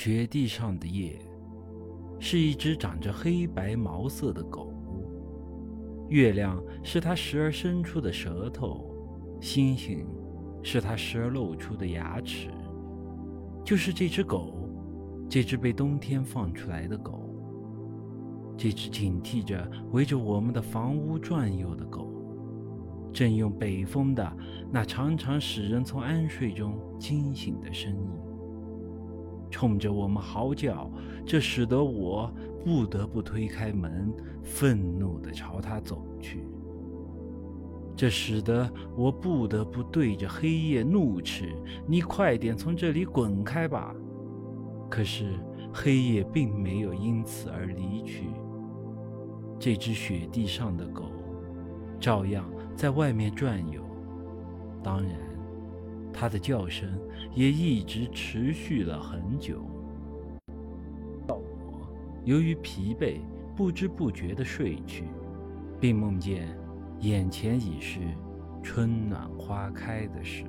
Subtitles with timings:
[0.00, 1.18] 雪地上的夜，
[2.20, 4.72] 是一只长着黑白毛色的狗。
[6.08, 8.94] 月亮是它时而伸出的舌头，
[9.40, 10.06] 星星
[10.62, 12.48] 是它时而露出的牙齿。
[13.64, 14.70] 就是这只狗，
[15.28, 17.34] 这只被冬天放出来的狗，
[18.56, 22.08] 这只警惕着围着我们的房屋转悠的狗，
[23.12, 24.32] 正用北风的
[24.70, 28.27] 那常常使人从安睡中惊醒的声音。
[29.58, 30.88] 冲着我们嚎叫，
[31.26, 32.32] 这使得我
[32.64, 36.46] 不得不推开门，愤怒地朝他走去。
[37.96, 41.52] 这使得我不得不对着黑夜怒斥
[41.88, 43.92] ：“你快点从这里滚开吧！”
[44.88, 45.32] 可是
[45.74, 48.28] 黑夜并没有因此而离去。
[49.58, 51.06] 这只雪地上的狗，
[51.98, 53.82] 照样在外面转悠。
[54.84, 55.27] 当然。
[56.12, 56.88] 它的叫声
[57.34, 59.62] 也一直持续了很久。
[61.26, 61.88] 到我
[62.24, 63.20] 由于疲惫，
[63.56, 65.04] 不知不觉地睡去，
[65.80, 66.48] 并梦见
[67.00, 68.00] 眼前已是
[68.62, 70.44] 春暖花开的时。